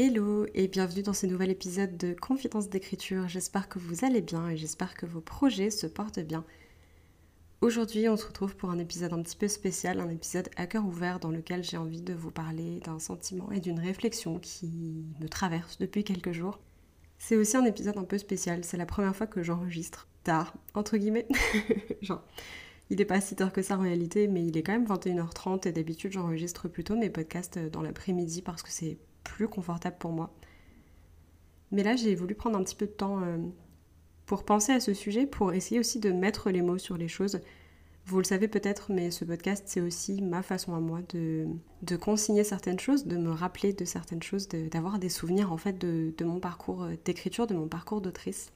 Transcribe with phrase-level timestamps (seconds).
[0.00, 3.26] Hello et bienvenue dans ce nouvel épisode de Confidence d'écriture.
[3.26, 6.44] J'espère que vous allez bien et j'espère que vos projets se portent bien.
[7.62, 10.86] Aujourd'hui, on se retrouve pour un épisode un petit peu spécial, un épisode à cœur
[10.86, 15.28] ouvert dans lequel j'ai envie de vous parler d'un sentiment et d'une réflexion qui me
[15.28, 16.60] traverse depuis quelques jours.
[17.18, 20.96] C'est aussi un épisode un peu spécial, c'est la première fois que j'enregistre tard, entre
[20.96, 21.26] guillemets.
[22.02, 22.22] Genre,
[22.90, 25.66] il n'est pas si tard que ça en réalité, mais il est quand même 21h30
[25.66, 28.96] et d'habitude j'enregistre plutôt mes podcasts dans l'après-midi parce que c'est
[29.28, 30.32] plus confortable pour moi.
[31.70, 33.36] Mais là, j'ai voulu prendre un petit peu de temps euh,
[34.26, 37.40] pour penser à ce sujet, pour essayer aussi de mettre les mots sur les choses.
[38.06, 41.46] Vous le savez peut-être, mais ce podcast, c'est aussi ma façon à moi de,
[42.00, 46.14] consigner certaines choses, de me rappeler de certaines choses, d'avoir des souvenirs en fait de,
[46.16, 48.50] de mon parcours euh, d'écriture, de mon parcours d'autrice.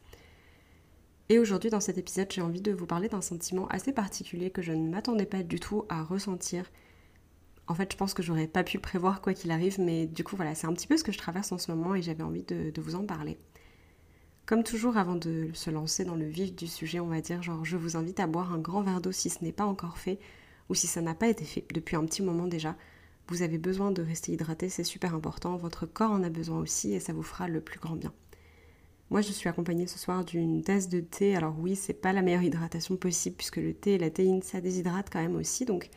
[1.28, 4.62] Et aujourd'hui, dans cet épisode, j'ai envie de vous parler d'un sentiment assez particulier que
[4.62, 6.64] je ne m'attendais pas du tout à ressentir
[7.72, 10.36] en fait, je pense que j'aurais pas pu prévoir quoi qu'il arrive, mais du coup,
[10.36, 12.42] voilà, c'est un petit peu ce que je traverse en ce moment et j'avais envie
[12.42, 13.38] de, vous en parler.
[14.44, 17.64] Comme toujours, avant de se lancer dans le vif du sujet, on va dire, genre,
[17.64, 20.18] je vous invite à boire un grand verre d'eau si ce n'est pas encore fait,
[20.68, 22.76] ou si ça n'a pas été fait depuis un petit moment déjà.
[23.28, 26.92] Vous avez besoin de rester hydraté, c'est super important, votre corps en a besoin aussi
[26.92, 28.12] et ça vous fera le plus grand bien.
[29.08, 31.36] Moi, je suis accompagnée ce soir d'une tasse de thé.
[31.36, 34.60] Alors oui, c'est pas la meilleure hydratation possible puisque le thé et la théine, ça
[34.60, 35.88] déshydrate quand même aussi, donc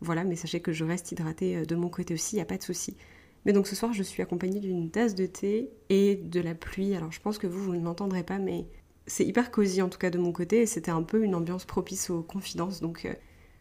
[0.00, 2.46] voilà, mais sachez que je reste hydratée euh, de mon côté aussi, il n'y a
[2.46, 2.96] pas de souci.
[3.44, 6.94] Mais donc ce soir, je suis accompagnée d'une tasse de thé et de la pluie.
[6.94, 8.66] Alors je pense que vous, vous ne m'entendrez pas, mais
[9.06, 11.64] c'est hyper cosy en tout cas de mon côté et c'était un peu une ambiance
[11.64, 12.80] propice aux confidences.
[12.80, 13.14] Donc euh,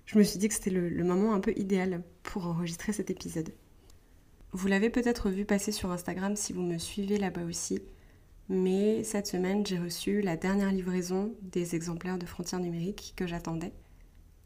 [0.06, 3.54] je me suis dit que c'était le, moment un peu idéal pour enregistrer cet épisode.
[4.52, 7.80] Vous l'avez peut-être vu passer sur Instagram si vous me suivez là-bas aussi.
[8.50, 13.72] Mais cette semaine, j'ai reçu la dernière livraison des exemplaires de Frontières numériques que j'attendais.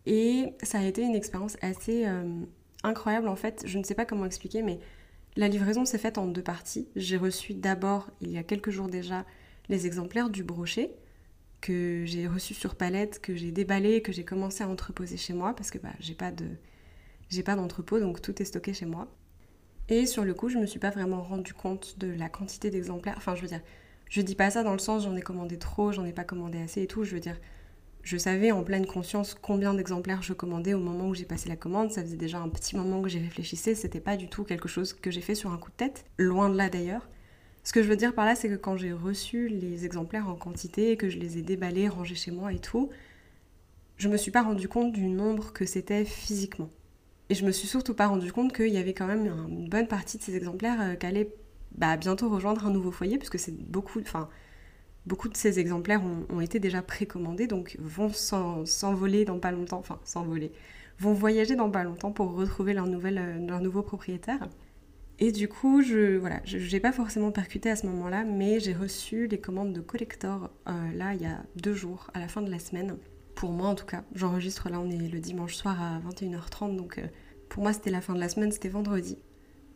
[0.05, 2.23] Et ça a été une expérience assez euh,
[2.83, 3.63] incroyable en fait.
[3.65, 4.79] Je ne sais pas comment expliquer, mais
[5.35, 6.87] la livraison s'est faite en deux parties.
[6.95, 9.25] J'ai reçu d'abord, il y a quelques jours déjà,
[9.69, 10.91] les exemplaires du brochet
[11.61, 15.55] que j'ai reçu sur palette, que j'ai déballé, que j'ai commencé à entreposer chez moi
[15.55, 16.45] parce que bah, j'ai pas de
[17.29, 19.07] j'ai pas d'entrepôt donc tout est stocké chez moi.
[19.89, 23.15] Et sur le coup, je me suis pas vraiment rendu compte de la quantité d'exemplaires.
[23.17, 23.61] Enfin, je veux dire,
[24.09, 26.59] je dis pas ça dans le sens j'en ai commandé trop, j'en ai pas commandé
[26.61, 27.05] assez et tout.
[27.05, 27.39] Je veux dire,
[28.03, 31.55] je savais en pleine conscience combien d'exemplaires je commandais au moment où j'ai passé la
[31.55, 31.91] commande.
[31.91, 33.75] Ça faisait déjà un petit moment que j'y réfléchissais.
[33.75, 36.05] C'était pas du tout quelque chose que j'ai fait sur un coup de tête.
[36.17, 37.07] Loin de là d'ailleurs.
[37.63, 40.35] Ce que je veux dire par là, c'est que quand j'ai reçu les exemplaires en
[40.35, 42.89] quantité, que je les ai déballés, rangés chez moi et tout,
[43.95, 46.69] je me suis pas rendu compte du nombre que c'était physiquement.
[47.29, 49.87] Et je me suis surtout pas rendu compte qu'il y avait quand même une bonne
[49.87, 51.33] partie de ces exemplaires euh, qui allaient
[51.77, 54.01] bah, bientôt rejoindre un nouveau foyer, puisque c'est beaucoup.
[54.01, 54.27] Enfin,
[55.05, 59.99] Beaucoup de ces exemplaires ont, été déjà précommandés, donc vont s'envoler dans pas longtemps, enfin
[60.05, 60.53] s'envoler,
[60.97, 64.47] vont voyager dans pas longtemps pour retrouver leur, nouvelle, euh, leur nouveau propriétaire.
[65.19, 66.41] Et du coup, je voilà,
[66.81, 71.13] pas forcément percuté à ce moment-là, mais j'ai reçu les commandes de collector euh, là
[71.13, 72.97] il y a deux jours, à la fin de la semaine.
[73.35, 76.97] Pour moi en tout cas, j'enregistre là, on est le dimanche soir à 21h30, donc
[76.97, 77.07] euh,
[77.49, 79.17] pour moi c'était la fin de la semaine, c'était vendredi.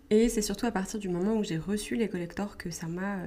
[0.09, 3.17] Et c'est surtout à partir du moment où j'ai reçu les collectors que ça m'a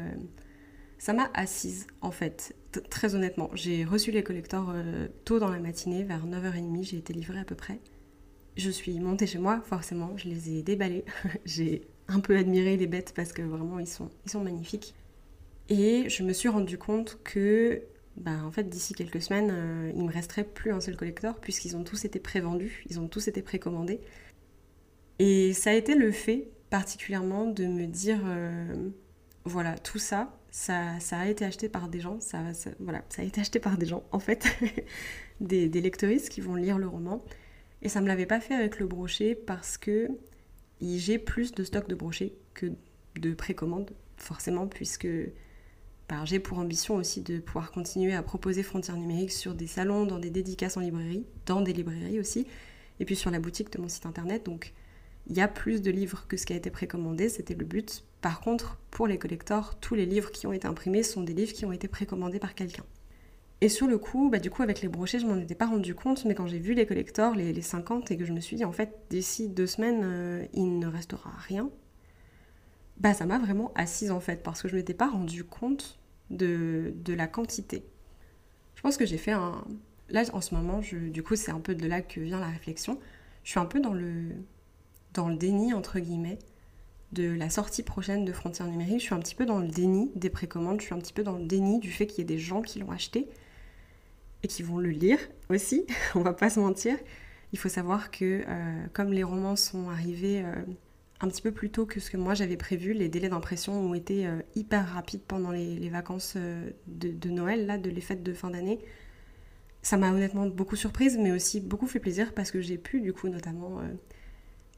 [1.00, 2.54] ça m'a assise en fait,
[2.90, 3.50] très honnêtement.
[3.54, 7.44] J'ai reçu les collecteurs euh, tôt dans la matinée, vers 9h30, j'ai été livrée à
[7.44, 7.80] peu près.
[8.56, 11.06] Je suis montée chez moi, forcément, je les ai déballés.
[11.46, 14.94] j'ai un peu admiré les bêtes parce que vraiment ils sont, ils sont magnifiques.
[15.70, 17.82] Et je me suis rendu compte que
[18.16, 21.76] bah, en fait, d'ici quelques semaines, euh, il me resterait plus un seul collector puisqu'ils
[21.78, 24.00] ont tous été prévendus, ils ont tous été précommandés.
[25.18, 28.90] Et ça a été le fait particulièrement de me dire, euh,
[29.44, 33.78] voilà, tout ça, ça, a été acheté par des gens, ça, a été acheté par
[33.78, 34.46] des gens, en fait,
[35.40, 37.24] des, des qui vont lire le roman.
[37.82, 40.08] Et ça ne me l'avait pas fait avec le brochet parce que
[40.82, 42.66] j'ai plus de stock de brochets que
[43.18, 45.08] de précommande, forcément, puisque
[46.08, 50.04] bah, j'ai pour ambition aussi de pouvoir continuer à proposer Frontières numériques sur des salons,
[50.04, 52.46] dans des dédicaces en librairie, dans des librairies aussi,
[52.98, 54.48] et puis sur la boutique de mon site internet.
[55.30, 58.04] Il y a plus de livres que ce qui a été précommandé, c'était le but.
[58.20, 61.52] Par contre, pour les collecteurs, tous les livres qui ont été imprimés sont des livres
[61.52, 62.84] qui ont été précommandés par quelqu'un.
[63.60, 65.94] Et sur le coup, bah, du coup, avec les brochets, je m'en étais pas rendu
[65.94, 68.64] compte, mais quand j'ai vu les collecteurs, les, 50, et que je me suis dit,
[68.64, 71.70] en fait, d'ici deux semaines, euh, il ne restera rien,
[72.96, 75.98] bah ça m'a vraiment assise en fait, parce que je m'étais pas rendu compte
[76.30, 77.84] de, de la quantité.
[78.74, 79.64] Je pense que j'ai fait un...
[80.08, 82.48] Là, en ce moment, je, du coup, c'est un peu de là que vient la
[82.48, 82.98] réflexion.
[83.44, 84.32] Je suis un peu dans le,
[85.14, 86.38] dans le déni, entre guillemets,
[87.12, 89.00] de la sortie prochaine de Frontières numériques.
[89.00, 90.80] Je suis un petit peu dans le déni des précommandes.
[90.80, 92.62] Je suis un petit peu dans le déni du fait qu'il y ait des gens
[92.62, 93.28] qui l'ont acheté
[94.42, 95.18] et qui vont le lire
[95.48, 95.86] aussi.
[96.14, 96.96] On va pas se mentir.
[97.52, 100.54] Il faut savoir que euh, comme les romans sont arrivés euh,
[101.20, 103.94] un petit peu plus tôt que ce que moi j'avais prévu, les délais d'impression ont
[103.94, 106.36] été euh, hyper rapides pendant les, vacances
[106.86, 108.78] de, Noël, là, de les fêtes de fin d'année.
[109.82, 113.12] Ça m'a honnêtement beaucoup surprise, mais aussi beaucoup fait plaisir parce que j'ai pu du
[113.12, 113.80] coup notamment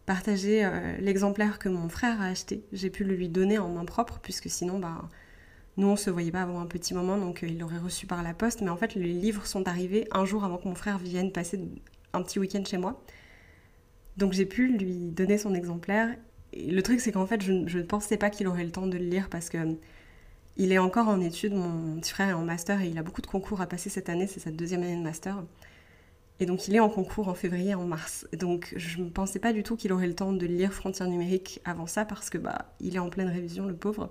[0.07, 0.69] partager
[0.99, 2.65] l'exemplaire que mon frère a acheté.
[2.73, 5.09] J'ai pu le lui donner en main propre puisque sinon, bah,
[5.79, 8.35] nous, on se voyait pas avant un petit moment, donc il l'aurait reçu par la
[8.35, 8.61] poste.
[8.61, 11.61] Mais en fait, les livres sont arrivés un jour avant que mon frère vienne passer
[12.13, 13.03] un petit week-end chez moi.
[14.19, 16.15] Donc j'ai pu lui donner son exemplaire.
[16.55, 19.05] Le truc, c'est qu'en fait, je, ne pensais pas qu'il aurait le temps de le
[19.05, 19.59] lire parce que
[20.59, 21.55] il est encore en études.
[21.55, 24.11] Mon petit frère est en master et il a beaucoup de concours à passer cette
[24.11, 24.27] année.
[24.27, 25.43] C'est sa deuxième année de master.
[26.41, 28.27] Et donc il est en concours en février en mars.
[28.33, 31.61] Donc je ne pensais pas du tout qu'il aurait le temps de lire Frontières numériques
[31.65, 34.11] avant ça parce que bah il est en pleine révision, le pauvre.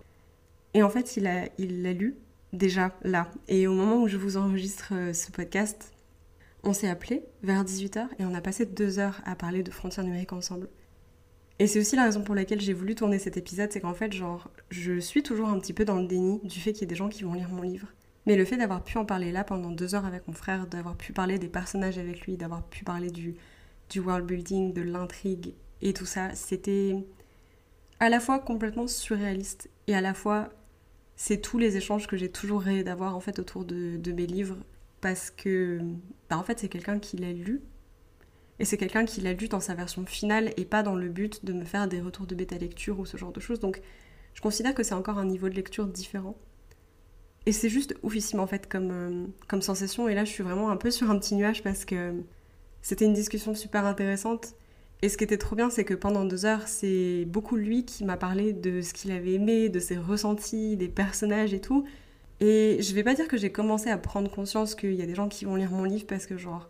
[0.74, 2.16] Et en fait, il l'a il l'a lu
[2.54, 3.30] déjà là.
[3.48, 5.94] Et au moment où je vous enregistre euh, ce podcast,
[6.64, 10.06] on s'est appelé vers 18h et on a passé deux heures à parler de frontières
[10.06, 10.70] numériques ensemble.
[11.60, 14.12] Et c'est aussi la raison pour laquelle j'ai voulu tourner cet épisode, c'est qu'en fait,
[14.14, 16.88] genre, je suis toujours un petit peu dans le déni du fait qu'il y ait
[16.88, 17.88] des gens qui vont lire mon livre.
[18.26, 20.96] Mais le fait d'avoir pu en parler là pendant deux heures avec mon frère, d'avoir
[20.96, 23.36] pu parler des personnages avec lui, d'avoir pu parler du,
[23.90, 26.96] du world building, de l'intrigue et tout ça, c'était
[28.00, 30.50] à la fois complètement surréaliste et à la fois
[31.16, 34.58] c'est tous les échanges que j'ai toujours rêvé d'avoir en fait autour de, mes livres
[35.02, 35.80] parce que
[36.30, 37.62] bah, en fait c'est quelqu'un qui l'a lu
[38.60, 41.46] et c'est quelqu'un qui l'a lu dans sa version finale et pas dans le but
[41.46, 43.60] de me faire des retours de bêta lecture ou ce genre de choses.
[43.60, 43.82] Donc
[44.34, 46.36] je considère que c'est encore un niveau de lecture différent.
[47.46, 50.08] Et c'est juste oufissime en fait comme, euh, comme sensation.
[50.08, 52.14] Et là je suis vraiment un peu sur un petit nuage parce que
[52.82, 54.56] c'était une discussion super intéressante.
[55.04, 58.06] Et ce qui était trop bien, c'est que pendant deux heures, c'est beaucoup lui qui
[58.06, 61.86] m'a parlé de ce qu'il avait aimé, de ses ressentis, des personnages et tout.
[62.40, 65.16] Et je vais pas dire que j'ai commencé à prendre conscience qu'il y a des
[65.16, 66.70] gens qui vont lire mon livre parce que, genre,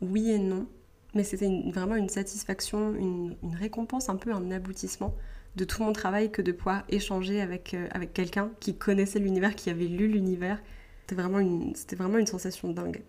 [0.00, 0.66] oui et non.
[1.14, 5.14] Mais c'était vraiment une satisfaction, une, récompense, un peu un aboutissement
[5.58, 9.54] de tout mon travail que de pouvoir échanger avec, euh, avec quelqu'un qui connaissait l'univers,
[9.54, 10.62] qui avait lu l'univers.
[11.00, 13.02] C'était vraiment, une, vraiment une sensation dingue.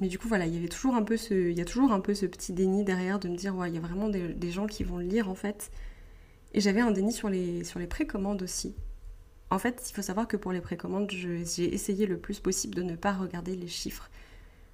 [0.00, 1.92] Mais du coup, voilà, il y avait toujours un peu ce, il y a toujours
[1.92, 4.50] un peu ce petit déni derrière de me dire, ouais, il y a vraiment des,
[4.50, 5.70] gens qui vont le lire en fait.
[6.54, 8.74] Et j'avais un déni sur les, sur les précommandes aussi.
[9.50, 12.82] En fait, il faut savoir que pour les précommandes, j'ai essayé le plus possible de
[12.82, 14.10] ne pas regarder les chiffres.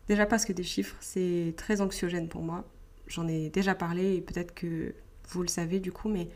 [0.08, 2.64] Déjà parce que des chiffres, c'est très anxiogène pour moi.
[3.06, 4.94] J'en ai déjà parlé et peut-être que
[5.28, 6.28] vous le savez du coup, mais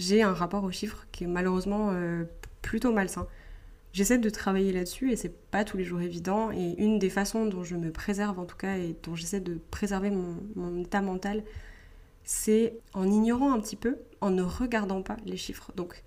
[0.00, 2.24] j'ai un rapport aux chiffres qui est malheureusement euh,
[2.62, 3.26] plutôt malsain.
[3.92, 6.50] J'essaie de travailler là-dessus et c'est pas tous les jours évident.
[6.52, 9.60] Et une des façons dont je me préserve en tout cas et dont j'essaie de
[9.70, 11.44] préserver mon, état mental,
[12.24, 15.70] c'est en ignorant un petit peu, en ne regardant pas les chiffres.
[15.76, 16.02] Donc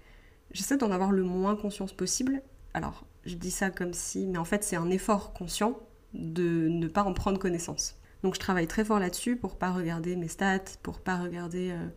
[0.51, 2.41] j'essaie d'en avoir le moins conscience possible.
[2.73, 5.77] Alors, je dis ça comme si, mais en fait, c'est un effort conscient
[6.15, 7.99] de ne pas en prendre connaissance.
[8.23, 11.87] Donc, je travaille très fort là-dessus pour pas regarder mes stats, pour pas regarder euh,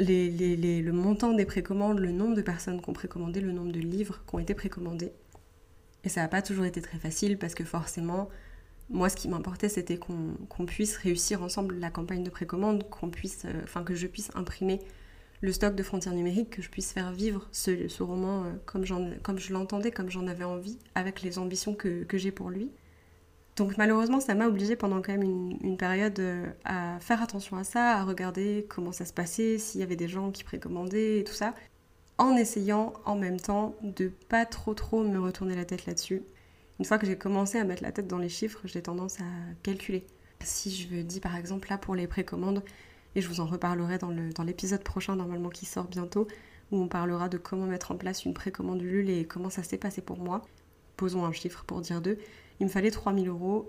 [0.00, 4.20] le montant des précommandes, le nombre de personnes qui ont précommandé, le nombre de livres
[4.28, 5.12] qui ont été précommandés.
[6.04, 8.28] Et ça n'a pas toujours été très facile parce que forcément,
[8.90, 13.44] moi, ce qui m'importait, c'était qu'on puisse réussir ensemble la campagne de précommande, qu'on puisse,
[13.44, 14.80] euh, que je puisse imprimer
[15.40, 18.84] le stock de frontières numériques, que je puisse faire vivre ce, roman euh, comme,
[19.22, 22.70] comme je l'entendais, comme j'en avais envie, avec les ambitions que, j'ai pour lui.
[23.58, 25.24] Donc malheureusement, ça m'a obligé pendant quand même
[25.62, 29.80] une, période euh, à faire attention à ça, à regarder comment ça se passait, s'il
[29.80, 31.54] y avait des gens qui précommandaient et tout ça,
[32.18, 36.22] en essayant en même temps de pas trop trop me retourner la tête là-dessus.
[36.78, 39.24] Une fois que j'ai commencé à mettre la tête dans les chiffres, j'ai tendance à
[39.64, 40.06] calculer.
[40.44, 42.62] Si je dis par exemple là pour les précommandes,
[43.16, 46.28] et je vous en reparlerai dans l'épisode prochain normalement qui sort bientôt,
[46.70, 50.00] où on parlera de comment mettre en place une précommande et comment ça s'est passé
[50.00, 50.42] pour moi.
[50.96, 52.18] Posons un chiffre pour dire deux.
[52.60, 53.68] Il me fallait 3000 euros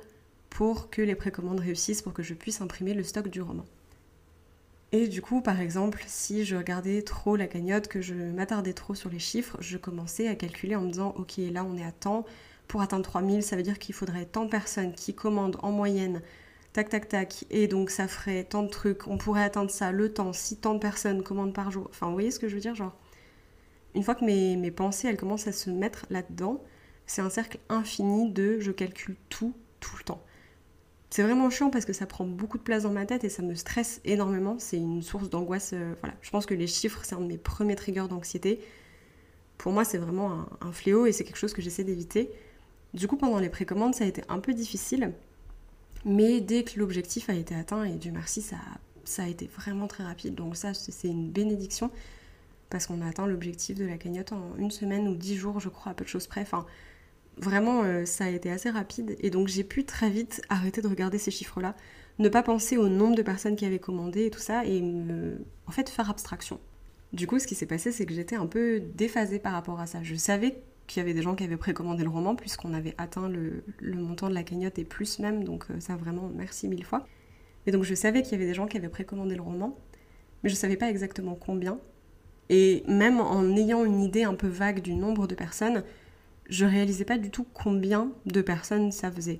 [0.49, 3.65] pour que les précommandes réussissent, pour que je puisse imprimer le stock du roman.
[4.91, 8.95] Et du coup, par exemple, si je regardais trop la cagnotte, que je m'attardais trop
[8.95, 11.91] sur les chiffres, je commençais à calculer en me disant, ok, là on est à
[11.91, 12.25] temps,
[12.67, 16.21] pour atteindre 3000, ça veut dire qu'il faudrait tant de personnes qui commandent en moyenne
[16.73, 20.11] tac tac tac, et donc ça ferait tant de trucs, on pourrait atteindre ça, le
[20.11, 21.87] temps, si tant de personnes commandent par jour.
[21.89, 22.95] Enfin, vous voyez ce que je veux dire Genre,
[23.93, 26.63] une fois que mes, mes pensées, elles commencent à se mettre là-dedans,
[27.09, 30.23] c'est un cercle infini de je calcule tout, tout le temps.
[31.09, 33.41] C'est vraiment chiant parce que ça prend beaucoup de place dans ma tête et ça
[33.41, 34.57] me stresse énormément.
[34.59, 35.71] C'est une source d'angoisse.
[35.73, 38.59] Euh, voilà, je pense que les chiffres, c'est un de mes premiers triggers d'anxiété.
[39.57, 42.29] pour moi, c'est vraiment un, fléau et c'est quelque chose que j'essaie d'éviter.
[42.93, 45.11] Du coup, pendant les précommandes, ça a été un peu difficile.
[46.05, 48.57] Mais dès que l'objectif a été atteint, et du merci, ça,
[49.03, 50.35] ça a été vraiment très rapide.
[50.35, 51.89] Donc ça, c'est une bénédiction
[52.69, 55.69] parce qu'on a atteint l'objectif de la cagnotte en une semaine ou dix jours, je
[55.69, 56.41] crois, à peu de choses près.
[56.41, 56.67] Enfin,
[57.39, 59.15] vraiment, euh, ça a été assez rapide.
[59.19, 61.75] Et donc j'ai pu très vite arrêter de regarder ces chiffres-là,
[62.19, 64.83] ne pas penser au nombre de personnes qui avaient commandé et tout ça, et
[65.67, 66.59] en fait faire abstraction.
[67.13, 69.87] Du coup, ce qui s'est passé, c'est que j'étais un peu déphasée par rapport à
[69.87, 70.03] ça.
[70.03, 73.29] Je savais qu'il y avait des gens qui avaient précommandé le roman, puisqu'on avait atteint
[73.29, 77.07] le, montant de la cagnotte et plus même, donc euh, ça vraiment, merci mille fois.
[77.65, 79.77] Et donc je savais qu'il y avait des gens qui avaient précommandé le roman,
[80.43, 81.79] mais je ne savais pas exactement combien.
[82.49, 85.83] Et même en ayant une idée un peu vague du nombre de personnes,
[86.49, 89.39] je réalisais pas du tout combien de personnes ça faisait.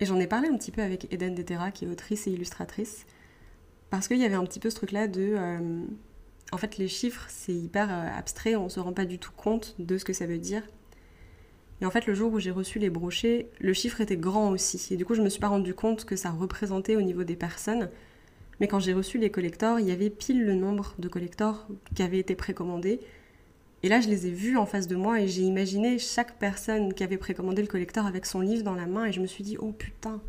[0.00, 3.04] Et j'en ai parlé un petit peu avec Eden Detera, qui est autrice et illustratrice,
[3.90, 5.34] parce qu'il y avait un petit peu ce truc-là de...
[5.36, 5.82] Euh,
[6.52, 9.74] en fait, les chiffres, c'est hyper euh, abstrait, on se rend pas du tout compte
[9.78, 10.62] de ce que ça veut dire.
[11.80, 14.92] Et en fait, le jour où j'ai reçu les brochets, le chiffre était grand aussi.
[14.92, 17.36] Et du coup, je me suis pas rendu compte que ça représentait au niveau des
[17.36, 17.90] personnes.
[18.60, 22.02] Mais quand j'ai reçu les collectors, il y avait pile le nombre de collectors qui
[22.02, 23.00] avaient été précommandés.
[23.82, 26.94] Et là, je les ai vus en face de moi et j'ai imaginé chaque personne
[26.94, 29.44] qui avait précommandé le collector avec son livre dans la main et je me suis
[29.44, 30.20] dit, oh putain,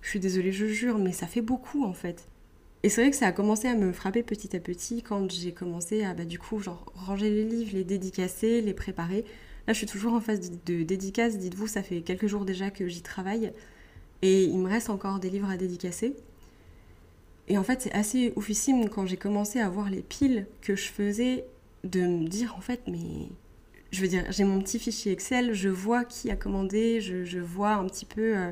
[0.00, 2.26] je suis désolée, je jure, mais ça fait beaucoup en fait.
[2.84, 5.52] Et c'est vrai que ça a commencé à me frapper petit à petit quand j'ai
[5.52, 9.24] commencé à, bah, du coup, genre, ranger les livres, les dédicacer, les préparer.
[9.66, 11.38] Là, je suis toujours en phase de, dédicace.
[11.38, 13.52] Dites-vous, ça fait quelques jours déjà que j'y travaille.
[14.20, 16.14] Et il me reste encore des livres à dédicacer.
[17.48, 20.88] Et en fait, c'est assez oufissime quand j'ai commencé à voir les piles que je
[20.90, 21.46] faisais
[21.84, 23.28] de me dire, en fait, mais.
[23.92, 27.74] Je veux dire, j'ai mon petit fichier Excel, je vois qui a commandé, je, vois
[27.74, 28.36] un petit peu.
[28.36, 28.50] Euh,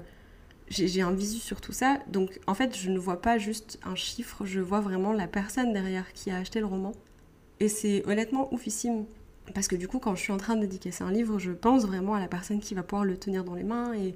[0.69, 1.99] j'ai un visu sur tout ça.
[2.07, 5.73] Donc, en fait, je ne vois pas juste un chiffre, je vois vraiment la personne
[5.73, 6.93] derrière qui a acheté le roman.
[7.59, 9.05] Et c'est honnêtement oufissime
[9.55, 11.85] parce que du coup, quand je suis en train de dédicacer un livre, je pense
[11.85, 14.15] vraiment à la personne qui va pouvoir le tenir dans les mains et,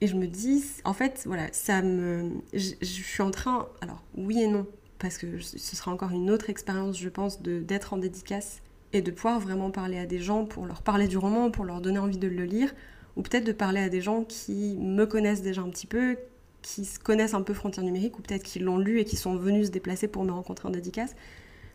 [0.00, 2.32] et je me dis, en fait, voilà, ça me.
[2.52, 3.68] Je, suis en train.
[3.80, 4.66] Alors, oui et non,
[5.02, 9.10] parce que ce sera encore une autre expérience, je pense, d'être en dédicace et de
[9.10, 12.18] pouvoir vraiment parler à des gens pour leur parler du roman, pour leur donner envie
[12.18, 12.72] de le lire,
[13.16, 16.16] ou peut-être de parler à des gens qui me connaissent déjà un petit peu,
[16.62, 19.66] qui connaissent un peu Frontières numériques, ou peut-être qui l'ont lu et qui sont venus
[19.66, 21.16] se déplacer pour me rencontrer en dédicace.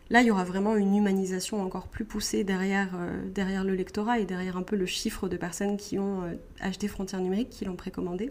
[0.08, 4.20] Là, il y aura vraiment une humanisation encore plus poussée derrière, euh, derrière le lectorat
[4.20, 7.66] et derrière un peu le chiffre de personnes qui ont euh, acheté Frontières numériques, qui
[7.66, 8.30] l'ont précommandé.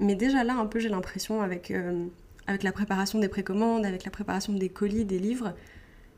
[0.00, 2.04] Mais déjà là, un peu, j'ai l'impression, avec, euh,
[2.46, 5.54] avec la préparation des précommandes, avec la préparation des colis, des livres,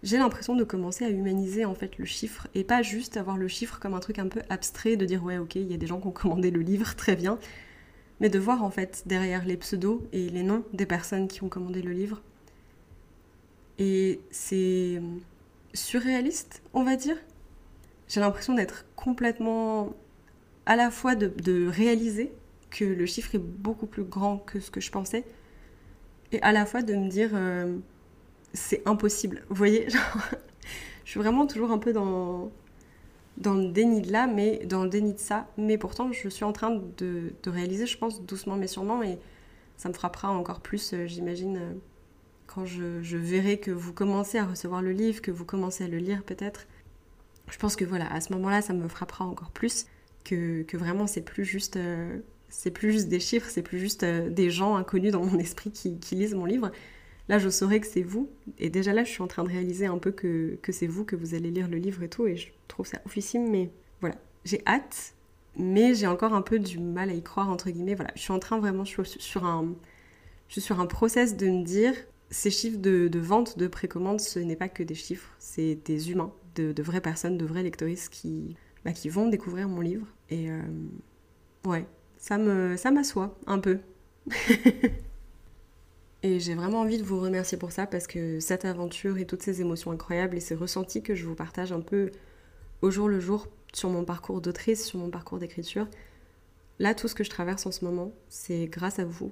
[0.02, 3.49] j'ai l'impression de commencer à humaniser en fait le chiffre et pas juste avoir le
[3.49, 5.87] chiffre comme un truc un peu abstrait de dire ouais ok il y a des
[5.87, 7.38] gens qui ont commandé le livre très bien
[8.21, 11.49] mais de voir en fait derrière les pseudos et les noms des personnes qui ont
[11.49, 12.21] commandé le livre
[13.78, 15.00] et c'est
[15.73, 17.16] surréaliste, on va dire.
[18.09, 19.95] J'ai l'impression d'être complètement
[20.66, 22.33] à la fois de, réaliser
[22.71, 25.25] que le chiffre est beaucoup plus grand que ce que je pensais,
[26.33, 27.76] et à la fois de me dire euh,
[28.52, 29.43] c'est impossible.
[29.49, 29.88] Vous voyez,
[31.04, 32.50] je suis vraiment toujours un peu dans,
[33.37, 36.45] dans le déni de là, mais dans le déni de ça, mais pourtant je suis
[36.45, 39.19] en train de, de réaliser, je pense, doucement mais sûrement, et
[39.76, 41.73] ça me frappera encore plus, euh, j'imagine euh,
[42.47, 45.99] quand je, verrai que vous commencez à recevoir le livre, que vous commencez à le
[45.99, 46.66] lire peut-être,
[47.50, 49.87] je pense que voilà, à ce moment-là, ça me frappera encore plus
[50.25, 51.78] que, vraiment c'est plus juste
[52.57, 55.71] c'est plus juste des chiffres, c'est plus juste euh, des gens inconnus dans mon esprit
[55.71, 56.71] qui, lisent mon livre.
[57.29, 58.31] Là, je saurai que c'est vous.
[58.59, 61.17] Et déjà là, je suis en train de réaliser un peu que, c'est vous, que
[61.17, 62.27] vous allez lire le livre et tout.
[62.27, 63.51] Et je trouve ça oufissime.
[63.51, 63.71] Mais
[64.01, 65.15] voilà, j'ai hâte.
[65.57, 67.95] Mais j'ai encore un peu du mal à y croire, entre guillemets.
[67.95, 69.75] Voilà, je suis en train vraiment, je suis sur un,
[70.49, 71.95] je suis sur un process de me dire,
[72.31, 76.33] ces chiffres de, vente, de précommande, ce n'est pas que des chiffres, c'est des humains,
[76.57, 80.07] de, vraies personnes, de vrais lectoristes qui, bah, qui vont découvrir mon livre.
[80.31, 80.61] Et euh,
[81.65, 81.87] ouais,
[82.25, 83.81] ça me ça m'assoit un peu.
[86.23, 89.43] et j'ai vraiment envie de vous remercier pour ça parce que cette aventure et toutes
[89.43, 92.11] ces émotions incroyables et ces ressentis que je vous partage un peu
[92.81, 95.87] au jour le jour sur mon parcours d'autrice, sur mon parcours d'écriture,
[96.78, 99.31] là tout ce que je traverse en ce moment, c'est grâce à vous,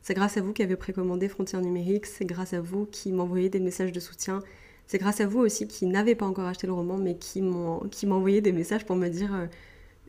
[0.00, 3.48] c'est grâce à vous qui avez précommandé Frontières numériques, c'est grâce à vous qui m'envoyez
[3.48, 4.38] des messages de soutien,
[4.86, 8.40] c'est grâce à vous aussi qui n'avez pas encore acheté le roman, mais qui m'envoyez
[8.40, 9.46] des messages pour me dire euh,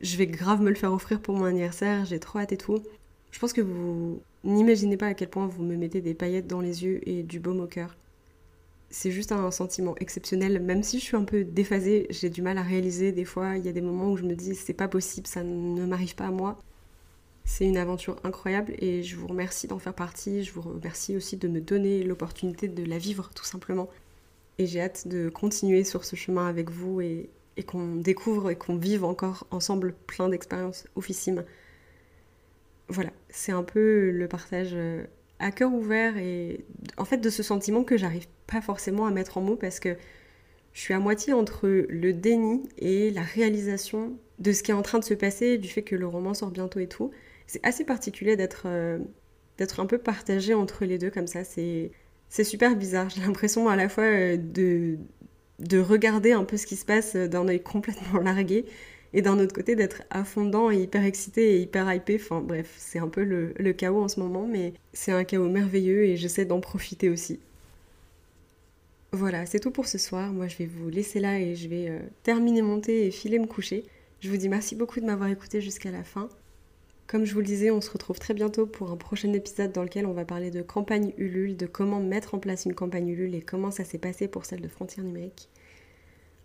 [0.05, 2.81] je vais grave me le faire offrir pour mon anniversaire, j'ai trop hâte et tout.
[3.31, 6.61] Je pense que vous n'imaginez pas à quel point vous me mettez des paillettes dans
[6.61, 7.97] les yeux et du baume au cœur.
[8.89, 12.57] C'est juste un sentiment exceptionnel, même si je suis un peu déphasée, j'ai du mal
[12.57, 14.87] à réaliser des fois, il y a des moments où je me dis c'est pas
[14.87, 16.59] possible, ça ne m'arrive pas à moi.
[17.43, 20.43] C'est une aventure incroyable et je vous remercie d'en faire partie.
[20.43, 23.89] Je vous remercie aussi de me donner l'opportunité de la vivre tout simplement.
[24.57, 28.55] Et j'ai hâte de continuer sur ce chemin avec vous et, et qu'on découvre et
[28.55, 31.43] qu'on vive encore ensemble plein d'expériences oufissimes.
[32.87, 35.05] Voilà, c'est un peu le partage euh,
[35.39, 36.65] à cœur ouvert et
[36.97, 39.95] en fait de ce sentiment que j'arrive pas forcément à mettre en mots parce que
[40.73, 44.81] je suis à moitié entre le déni et la réalisation de ce qui est en
[44.81, 47.11] train de se passer, du fait que le roman sort bientôt et tout.
[47.47, 48.99] C'est assez particulier d'être euh,
[49.77, 51.45] un peu partagé entre les deux comme ça.
[51.45, 51.91] C'est
[52.27, 53.09] c'est super bizarre.
[53.09, 54.97] J'ai l'impression à la fois euh, de
[55.59, 58.65] de regarder un peu ce qui se passe d'un œil complètement largué
[59.13, 62.19] et d'un autre côté d'être affondant et hyper excité et hyper hypé.
[62.21, 65.47] Enfin bref, c'est un peu le, le, chaos en ce moment, mais c'est un chaos
[65.49, 67.39] merveilleux et j'essaie d'en profiter aussi.
[69.13, 70.33] Voilà, c'est tout pour ce soir.
[70.33, 73.39] Moi, je vais vous laisser là et je vais euh, terminer mon thé et filer
[73.39, 73.85] me coucher.
[74.19, 76.27] Je vous dis merci beaucoup de m'avoir écouté jusqu'à la fin.
[77.07, 79.83] Comme je vous le disais, on se retrouve très bientôt pour un prochain épisode dans
[79.83, 83.35] lequel on va parler de campagne Ulule, de comment mettre en place une campagne Ulule
[83.35, 85.49] et comment ça s'est passé pour celle de Frontières numériques.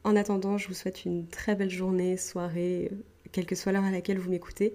[0.05, 2.91] En attendant, je vous souhaite une très belle journée, soirée,
[3.33, 4.75] quelle que soit l'heure à laquelle vous m'écoutez.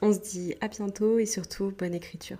[0.00, 2.38] On se dit à bientôt et surtout bonne écriture.